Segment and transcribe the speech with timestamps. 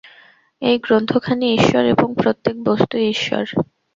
[0.61, 3.45] এই গ্রন্থখানি ঈশ্বর এবং প্রত্যেক বস্তুই ঈশ্বর।